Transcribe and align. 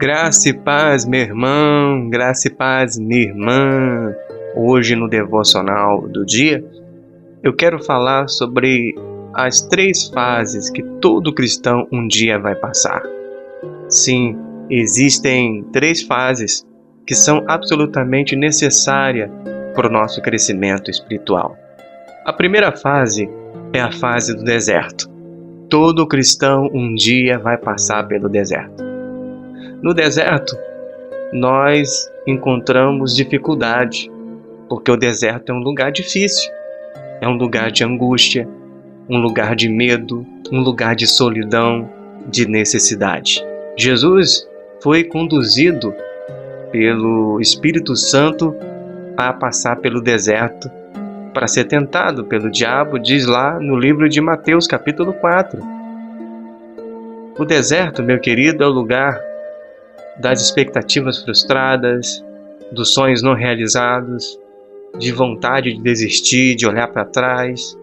Graça 0.00 0.50
e 0.50 0.52
paz, 0.52 1.04
meu 1.04 1.18
irmão, 1.18 2.08
graça 2.08 2.46
e 2.46 2.50
paz, 2.52 2.96
minha 2.96 3.20
irmã. 3.20 4.14
Hoje 4.54 4.94
no 4.94 5.08
devocional 5.08 6.06
do 6.06 6.24
dia, 6.24 6.64
eu 7.42 7.52
quero 7.52 7.82
falar 7.82 8.28
sobre 8.28 8.94
as 9.34 9.60
três 9.62 10.06
fases 10.06 10.70
que 10.70 10.84
todo 11.00 11.34
cristão 11.34 11.88
um 11.90 12.06
dia 12.06 12.38
vai 12.38 12.54
passar. 12.54 13.02
Sim, 13.88 14.38
existem 14.70 15.64
três 15.72 16.00
fases 16.02 16.64
que 17.04 17.16
são 17.16 17.42
absolutamente 17.48 18.36
necessárias 18.36 19.28
para 19.74 19.88
o 19.88 19.92
nosso 19.92 20.22
crescimento 20.22 20.92
espiritual. 20.92 21.56
A 22.24 22.32
primeira 22.32 22.70
fase 22.70 23.28
é 23.72 23.80
a 23.80 23.90
fase 23.90 24.36
do 24.36 24.44
deserto. 24.44 25.10
Todo 25.68 26.06
cristão 26.06 26.70
um 26.72 26.94
dia 26.94 27.36
vai 27.36 27.58
passar 27.58 28.06
pelo 28.06 28.28
deserto. 28.28 28.87
No 29.80 29.94
deserto, 29.94 30.58
nós 31.32 32.10
encontramos 32.26 33.14
dificuldade, 33.14 34.10
porque 34.68 34.90
o 34.90 34.96
deserto 34.96 35.50
é 35.50 35.54
um 35.54 35.60
lugar 35.60 35.92
difícil, 35.92 36.50
é 37.20 37.28
um 37.28 37.36
lugar 37.36 37.70
de 37.70 37.84
angústia, 37.84 38.48
um 39.08 39.18
lugar 39.18 39.54
de 39.54 39.68
medo, 39.68 40.26
um 40.50 40.60
lugar 40.60 40.96
de 40.96 41.06
solidão, 41.06 41.88
de 42.26 42.48
necessidade. 42.48 43.44
Jesus 43.76 44.48
foi 44.82 45.04
conduzido 45.04 45.94
pelo 46.72 47.40
Espírito 47.40 47.94
Santo 47.94 48.56
a 49.16 49.32
passar 49.32 49.76
pelo 49.76 50.00
deserto 50.00 50.68
para 51.32 51.46
ser 51.46 51.64
tentado 51.64 52.24
pelo 52.24 52.50
diabo, 52.50 52.98
diz 52.98 53.26
lá 53.26 53.60
no 53.60 53.78
livro 53.78 54.08
de 54.08 54.20
Mateus, 54.20 54.66
capítulo 54.66 55.12
4. 55.12 55.62
O 57.38 57.44
deserto, 57.44 58.02
meu 58.02 58.18
querido, 58.18 58.64
é 58.64 58.66
o 58.66 58.70
lugar 58.70 59.27
das 60.18 60.42
expectativas 60.42 61.22
frustradas, 61.22 62.24
dos 62.72 62.92
sonhos 62.92 63.22
não 63.22 63.34
realizados, 63.34 64.38
de 64.98 65.12
vontade 65.12 65.74
de 65.74 65.82
desistir, 65.82 66.54
de 66.54 66.66
olhar 66.66 66.88
para 66.88 67.04
trás. 67.04 67.76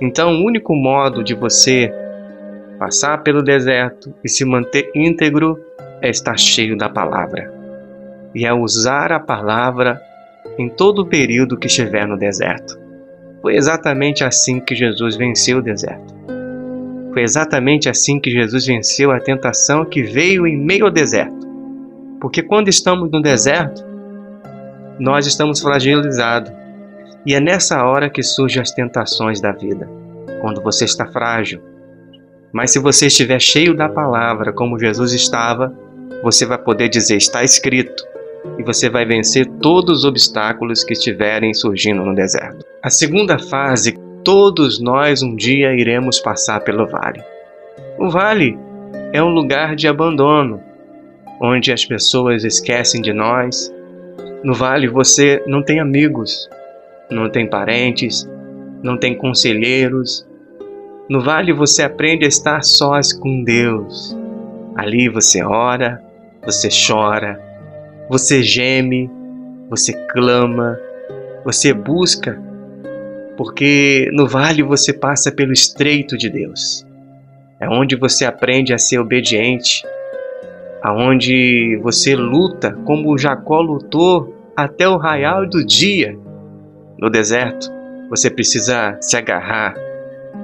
Então, 0.00 0.32
o 0.32 0.46
único 0.46 0.74
modo 0.74 1.22
de 1.22 1.34
você 1.34 1.92
passar 2.78 3.18
pelo 3.18 3.42
deserto 3.42 4.14
e 4.24 4.28
se 4.28 4.44
manter 4.44 4.90
íntegro 4.94 5.58
é 6.00 6.08
estar 6.08 6.38
cheio 6.38 6.76
da 6.76 6.88
palavra. 6.88 7.52
E 8.34 8.46
é 8.46 8.52
usar 8.52 9.12
a 9.12 9.20
palavra 9.20 10.00
em 10.58 10.68
todo 10.68 11.02
o 11.02 11.06
período 11.06 11.58
que 11.58 11.66
estiver 11.66 12.06
no 12.06 12.16
deserto. 12.18 12.78
Foi 13.42 13.54
exatamente 13.54 14.24
assim 14.24 14.60
que 14.60 14.74
Jesus 14.74 15.16
venceu 15.16 15.58
o 15.58 15.62
deserto. 15.62 16.14
Foi 17.12 17.22
exatamente 17.22 17.88
assim 17.88 18.20
que 18.20 18.30
Jesus 18.30 18.66
venceu 18.66 19.10
a 19.10 19.20
tentação 19.20 19.84
que 19.84 20.02
veio 20.02 20.46
em 20.46 20.56
meio 20.56 20.84
ao 20.84 20.90
deserto. 20.90 21.39
Porque 22.20 22.42
quando 22.42 22.68
estamos 22.68 23.10
no 23.10 23.22
deserto, 23.22 23.84
nós 24.98 25.26
estamos 25.26 25.60
fragilizados. 25.60 26.52
E 27.24 27.34
é 27.34 27.40
nessa 27.40 27.84
hora 27.84 28.10
que 28.10 28.22
surgem 28.22 28.60
as 28.60 28.70
tentações 28.70 29.40
da 29.40 29.52
vida, 29.52 29.88
quando 30.40 30.62
você 30.62 30.84
está 30.84 31.06
frágil. 31.06 31.60
Mas 32.52 32.72
se 32.72 32.78
você 32.78 33.06
estiver 33.06 33.40
cheio 33.40 33.74
da 33.74 33.88
palavra, 33.88 34.52
como 34.52 34.78
Jesus 34.78 35.12
estava, 35.12 35.74
você 36.22 36.44
vai 36.44 36.58
poder 36.58 36.88
dizer: 36.88 37.16
está 37.16 37.42
escrito, 37.44 38.04
e 38.58 38.62
você 38.62 38.88
vai 38.88 39.04
vencer 39.04 39.46
todos 39.60 39.98
os 39.98 40.04
obstáculos 40.04 40.82
que 40.82 40.92
estiverem 40.92 41.54
surgindo 41.54 42.04
no 42.04 42.14
deserto. 42.14 42.64
A 42.82 42.90
segunda 42.90 43.38
fase, 43.38 43.98
todos 44.24 44.80
nós 44.80 45.22
um 45.22 45.34
dia 45.34 45.72
iremos 45.74 46.20
passar 46.20 46.60
pelo 46.60 46.86
vale. 46.86 47.22
O 47.98 48.10
vale 48.10 48.58
é 49.12 49.22
um 49.22 49.30
lugar 49.30 49.76
de 49.76 49.86
abandono, 49.86 50.62
onde 51.40 51.72
as 51.72 51.84
pessoas 51.84 52.44
esquecem 52.44 53.00
de 53.00 53.12
nós. 53.12 53.72
No 54.44 54.54
vale 54.54 54.86
você 54.86 55.42
não 55.46 55.62
tem 55.62 55.80
amigos, 55.80 56.48
não 57.10 57.30
tem 57.30 57.48
parentes, 57.48 58.28
não 58.82 58.96
tem 58.96 59.14
conselheiros. 59.16 60.26
No 61.08 61.20
vale 61.20 61.52
você 61.52 61.82
aprende 61.82 62.24
a 62.24 62.28
estar 62.28 62.62
sós 62.62 63.12
com 63.12 63.42
Deus. 63.42 64.16
Ali 64.76 65.08
você 65.08 65.42
ora, 65.42 66.02
você 66.44 66.68
chora, 66.68 67.40
você 68.08 68.42
geme, 68.42 69.10
você 69.68 69.92
clama, 70.08 70.78
você 71.44 71.72
busca, 71.72 72.40
porque 73.36 74.08
no 74.12 74.26
vale 74.26 74.62
você 74.62 74.92
passa 74.92 75.32
pelo 75.32 75.52
estreito 75.52 76.16
de 76.16 76.28
Deus. 76.28 76.86
É 77.58 77.68
onde 77.68 77.96
você 77.96 78.24
aprende 78.24 78.72
a 78.72 78.78
ser 78.78 78.98
obediente, 78.98 79.84
aonde 80.82 81.78
você 81.82 82.14
luta 82.14 82.72
como 82.84 83.16
Jacó 83.18 83.60
lutou 83.60 84.34
até 84.56 84.88
o 84.88 84.96
raiar 84.96 85.48
do 85.48 85.64
dia. 85.64 86.18
No 86.98 87.08
deserto, 87.08 87.70
você 88.08 88.30
precisa 88.30 88.96
se 89.00 89.16
agarrar 89.16 89.74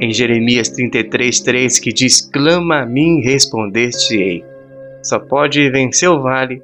em 0.00 0.12
Jeremias 0.12 0.68
33:3 0.68 1.78
que 1.78 1.92
diz: 1.92 2.20
"Clama 2.20 2.82
a 2.82 2.86
mim, 2.86 3.20
responder-te-ei". 3.20 4.44
Só 5.02 5.18
pode 5.18 5.70
vencer 5.70 6.08
o 6.08 6.20
vale 6.20 6.62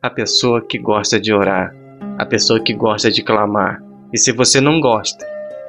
a 0.00 0.10
pessoa 0.10 0.60
que 0.60 0.78
gosta 0.78 1.18
de 1.20 1.32
orar, 1.32 1.74
a 2.18 2.26
pessoa 2.26 2.60
que 2.60 2.74
gosta 2.74 3.10
de 3.10 3.22
clamar. 3.22 3.82
E 4.12 4.18
se 4.18 4.32
você 4.32 4.60
não 4.60 4.80
gosta, 4.80 5.26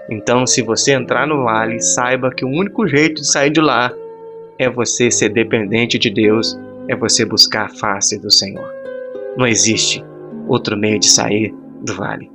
então 0.10 0.46
se 0.46 0.62
você 0.62 0.92
entrar 0.92 1.26
no 1.26 1.44
vale, 1.44 1.80
saiba 1.80 2.32
que 2.32 2.46
o 2.46 2.50
único 2.50 2.88
jeito 2.88 3.22
de 3.22 3.28
sair 3.28 3.50
de 3.50 3.62
lá 3.62 3.92
é 4.60 4.70
você 4.70 5.10
ser 5.10 5.30
dependente 5.30 5.98
de 5.98 6.10
Deus, 6.10 6.58
é 6.88 6.96
você 6.96 7.26
buscar 7.26 7.66
a 7.66 7.70
face 7.70 8.20
do 8.20 8.32
Senhor. 8.32 8.72
Não 9.38 9.46
existe 9.46 10.04
outro 10.48 10.78
meio 10.78 11.00
de 11.00 11.08
sair 11.08 11.54
do 11.82 11.94
vale. 11.96 12.32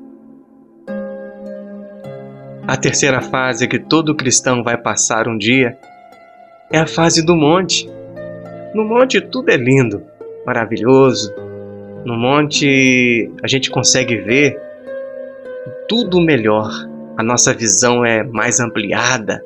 A 2.67 2.77
terceira 2.77 3.21
fase 3.21 3.67
que 3.67 3.79
todo 3.79 4.15
cristão 4.15 4.63
vai 4.63 4.77
passar 4.77 5.27
um 5.27 5.37
dia 5.37 5.77
é 6.71 6.79
a 6.79 6.87
fase 6.87 7.25
do 7.25 7.35
monte. 7.35 7.91
No 8.75 8.85
monte 8.85 9.21
tudo 9.21 9.51
é 9.51 9.57
lindo, 9.57 10.03
maravilhoso, 10.47 11.35
no 12.05 12.17
monte 12.17 13.31
a 13.43 13.49
gente 13.49 13.71
consegue 13.71 14.17
ver 14.17 14.57
tudo 15.89 16.21
melhor, 16.21 16.71
a 17.17 17.23
nossa 17.23 17.53
visão 17.53 18.05
é 18.05 18.23
mais 18.23 18.61
ampliada. 18.61 19.43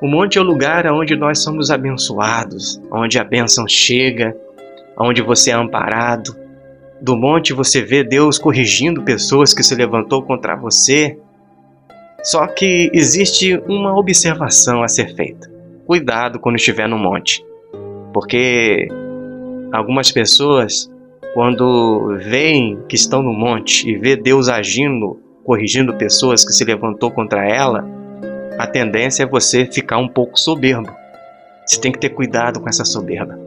O 0.00 0.06
monte 0.06 0.38
é 0.38 0.40
o 0.40 0.44
lugar 0.44 0.86
onde 0.86 1.14
nós 1.14 1.42
somos 1.42 1.70
abençoados, 1.70 2.80
onde 2.90 3.18
a 3.18 3.24
bênção 3.24 3.68
chega, 3.68 4.34
onde 4.98 5.20
você 5.20 5.50
é 5.50 5.54
amparado. 5.54 6.34
Do 7.02 7.16
monte 7.16 7.52
você 7.52 7.82
vê 7.82 8.02
Deus 8.02 8.38
corrigindo 8.38 9.02
pessoas 9.02 9.52
que 9.52 9.62
se 9.62 9.74
levantou 9.74 10.22
contra 10.22 10.56
você. 10.56 11.18
Só 12.22 12.46
que 12.46 12.90
existe 12.94 13.60
uma 13.68 13.94
observação 13.94 14.82
a 14.82 14.88
ser 14.88 15.14
feita. 15.14 15.50
Cuidado 15.86 16.38
quando 16.38 16.56
estiver 16.56 16.88
no 16.88 16.98
monte, 16.98 17.44
porque 18.12 18.88
algumas 19.72 20.10
pessoas 20.10 20.90
quando 21.34 22.16
veem 22.18 22.78
que 22.88 22.96
estão 22.96 23.22
no 23.22 23.32
monte 23.32 23.88
e 23.88 23.98
vê 23.98 24.16
Deus 24.16 24.48
agindo, 24.48 25.20
corrigindo 25.44 25.94
pessoas 25.94 26.44
que 26.44 26.52
se 26.52 26.64
levantou 26.64 27.10
contra 27.10 27.46
ela, 27.46 27.99
a 28.60 28.66
tendência 28.66 29.22
é 29.22 29.26
você 29.26 29.64
ficar 29.64 29.96
um 29.96 30.06
pouco 30.06 30.38
soberbo. 30.38 30.94
Você 31.64 31.80
tem 31.80 31.90
que 31.90 31.98
ter 31.98 32.10
cuidado 32.10 32.60
com 32.60 32.68
essa 32.68 32.84
soberba. 32.84 33.38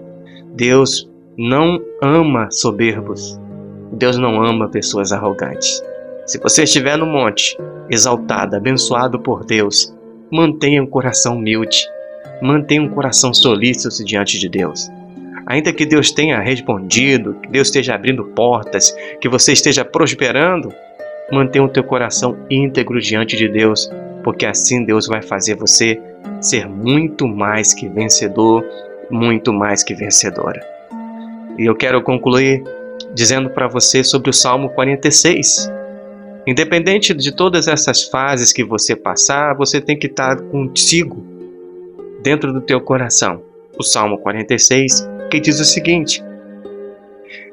Deus 0.55 1.07
não 1.37 1.79
ama 2.01 2.49
soberbos. 2.49 3.39
Deus 3.91 4.17
não 4.17 4.43
ama 4.43 4.69
pessoas 4.69 5.11
arrogantes. 5.11 5.83
Se 6.25 6.39
você 6.39 6.63
estiver 6.63 6.97
no 6.97 7.05
monte, 7.05 7.55
exaltado, 7.91 8.55
abençoado 8.55 9.19
por 9.19 9.45
Deus, 9.45 9.95
mantenha 10.31 10.81
um 10.81 10.87
coração 10.87 11.37
humilde. 11.37 11.85
Mantenha 12.41 12.81
um 12.81 12.89
coração 12.89 13.31
solícito 13.35 14.03
diante 14.03 14.39
de 14.39 14.49
Deus. 14.49 14.89
Ainda 15.45 15.71
que 15.71 15.85
Deus 15.85 16.11
tenha 16.11 16.39
respondido, 16.39 17.35
que 17.35 17.49
Deus 17.49 17.67
esteja 17.67 17.93
abrindo 17.93 18.25
portas, 18.25 18.95
que 19.21 19.29
você 19.29 19.53
esteja 19.53 19.85
prosperando, 19.85 20.73
mantenha 21.31 21.65
o 21.65 21.69
teu 21.69 21.83
coração 21.83 22.35
íntegro 22.49 22.99
diante 22.99 23.37
de 23.37 23.47
Deus, 23.47 23.91
porque 24.23 24.45
assim 24.45 24.85
Deus 24.85 25.07
vai 25.07 25.21
fazer 25.21 25.55
você 25.55 26.01
ser 26.41 26.67
muito 26.67 27.27
mais 27.27 27.73
que 27.73 27.87
vencedor, 27.87 28.63
muito 29.09 29.51
mais 29.53 29.83
que 29.83 29.93
vencedora. 29.93 30.61
E 31.57 31.65
eu 31.65 31.75
quero 31.75 32.01
concluir 32.01 32.63
dizendo 33.13 33.49
para 33.49 33.67
você 33.67 34.03
sobre 34.03 34.29
o 34.29 34.33
Salmo 34.33 34.69
46. 34.69 35.71
Independente 36.45 37.13
de 37.13 37.31
todas 37.31 37.67
essas 37.67 38.03
fases 38.03 38.51
que 38.51 38.63
você 38.63 38.95
passar, 38.95 39.55
você 39.55 39.79
tem 39.79 39.97
que 39.97 40.07
estar 40.07 40.41
contigo 40.41 41.23
dentro 42.21 42.51
do 42.51 42.59
teu 42.59 42.81
coração. 42.81 43.41
O 43.77 43.83
Salmo 43.83 44.17
46 44.17 45.07
que 45.29 45.39
diz 45.39 45.59
o 45.59 45.65
seguinte: 45.65 46.23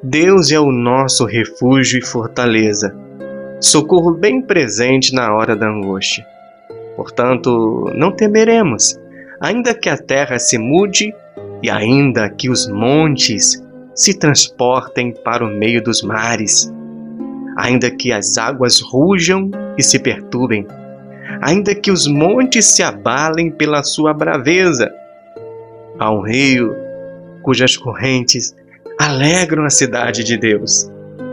Deus 0.03 0.51
é 0.51 0.61
o 0.61 0.71
nosso 0.71 1.25
refúgio 1.25 1.99
e 1.99 2.05
fortaleza, 2.05 2.95
socorro 3.61 4.13
bem 4.13 4.43
presente 4.43 5.15
na 5.15 5.35
hora 5.35 5.57
da 5.57 5.67
angústia. 5.67 6.27
Portanto, 7.01 7.91
não 7.95 8.13
temeremos, 8.13 9.01
ainda 9.41 9.73
que 9.73 9.89
a 9.89 9.97
terra 9.97 10.39
se 10.39 10.59
mude 10.59 11.15
e 11.63 11.71
ainda 11.71 12.29
que 12.29 12.51
os 12.51 12.69
montes 12.69 13.65
se 13.95 14.13
transportem 14.13 15.11
para 15.11 15.43
o 15.43 15.49
meio 15.49 15.83
dos 15.83 16.03
mares, 16.03 16.71
ainda 17.57 17.91
que 17.91 18.13
as 18.13 18.37
águas 18.37 18.83
rujam 18.83 19.51
e 19.79 19.83
se 19.83 19.99
perturbem, 19.99 20.67
ainda 21.41 21.75
que 21.75 21.91
os 21.91 22.07
montes 22.07 22.67
se 22.67 22.83
abalem 22.83 23.51
pela 23.51 23.83
sua 23.83 24.13
braveza. 24.13 24.93
Há 25.99 26.13
um 26.13 26.21
rio 26.21 26.77
cujas 27.43 27.79
correntes 27.79 28.55
alegram 28.99 29.65
a 29.65 29.71
cidade 29.71 30.23
de 30.23 30.37
Deus, 30.37 30.87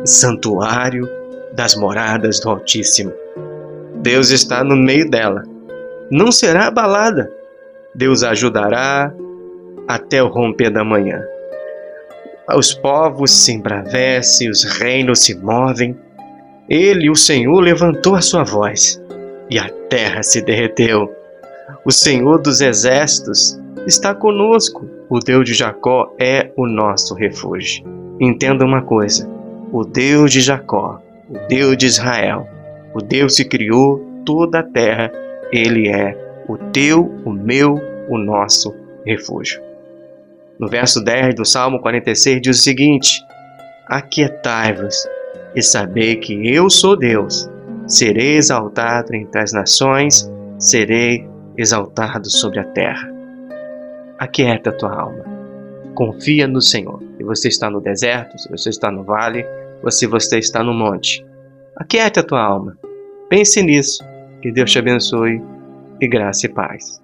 santuário 0.06 1.10
das 1.54 1.76
moradas 1.76 2.40
do 2.40 2.52
Altíssimo. 2.52 3.12
Deus 3.98 4.30
está 4.30 4.64
no 4.64 4.78
meio 4.78 5.10
dela. 5.10 5.44
Não 6.10 6.32
será 6.32 6.68
abalada. 6.68 7.32
Deus 7.94 8.24
ajudará 8.24 9.14
até 9.88 10.22
o 10.22 10.28
romper 10.28 10.70
da 10.70 10.84
manhã. 10.84 11.22
Os 12.56 12.74
povos 12.74 13.32
se 13.32 13.52
embravecem, 13.52 14.50
os 14.50 14.64
reinos 14.64 15.20
se 15.20 15.36
movem. 15.36 15.98
Ele, 16.70 17.10
o 17.10 17.16
Senhor, 17.16 17.60
levantou 17.60 18.16
a 18.16 18.22
sua 18.22 18.44
voz 18.44 19.02
e 19.50 19.60
a 19.60 19.70
terra 19.90 20.24
se 20.24 20.42
derreteu. 20.42 21.14
O 21.84 21.92
Senhor 21.92 22.42
dos 22.42 22.62
exércitos 22.62 23.60
está 23.86 24.14
conosco. 24.16 24.88
O 25.10 25.20
Deus 25.20 25.46
de 25.46 25.54
Jacó 25.54 26.14
é 26.20 26.52
o 26.56 26.66
nosso 26.66 27.14
refúgio. 27.14 27.84
Entenda 28.20 28.66
uma 28.66 28.82
coisa: 28.82 29.30
o 29.72 29.84
Deus 29.84 30.32
de 30.32 30.42
Jacó, 30.42 31.02
o 31.30 31.38
Deus 31.48 31.78
de 31.78 31.86
Israel, 31.86 32.48
o 32.94 33.02
Deus 33.02 33.36
que 33.36 33.46
criou 33.46 34.00
toda 34.26 34.60
a 34.60 34.64
terra, 34.64 35.12
ele 35.52 35.88
é 35.88 36.18
o 36.48 36.58
teu, 36.58 37.04
o 37.26 37.32
meu, 37.32 37.80
o 38.08 38.18
nosso 38.18 38.74
refúgio. 39.06 39.62
No 40.60 40.68
verso 40.68 41.04
10 41.04 41.36
do 41.36 41.46
Salmo 41.46 41.80
46 41.80 42.42
diz 42.42 42.60
o 42.60 42.62
seguinte: 42.62 43.22
Aquietai-vos 43.88 45.08
e 45.56 45.62
sabei 45.62 46.16
que 46.16 46.48
eu 46.48 46.70
sou 46.70 46.96
Deus. 46.98 47.50
Serei 47.86 48.36
exaltado 48.36 49.16
entre 49.16 49.42
as 49.42 49.54
nações, 49.54 50.30
serei 50.60 51.28
exaltado 51.58 52.30
sobre 52.30 52.60
a 52.60 52.64
terra. 52.64 53.10
Aquieta 54.20 54.72
tua 54.72 54.94
alma. 54.94 55.24
Confia 55.94 56.48
no 56.48 56.62
Senhor. 56.62 57.02
Se 57.18 57.24
você 57.24 57.48
está 57.48 57.70
no 57.70 57.80
deserto, 57.80 58.38
se 58.38 58.50
você 58.50 58.70
está 58.70 58.92
no 58.92 59.04
vale, 59.04 59.46
ou 59.84 59.92
se 59.92 60.06
você 60.06 60.40
está 60.40 60.64
no 60.64 60.74
monte. 60.74 61.26
Aquieta 61.76 62.24
tua 62.24 62.42
alma. 62.42 62.78
Pense 63.30 63.62
nisso. 63.62 64.04
Que 64.48 64.54
Deus 64.54 64.72
te 64.72 64.80
abençoe 64.80 65.42
e 66.00 66.08
graça 66.08 66.46
e 66.46 66.50
paz. 66.50 67.04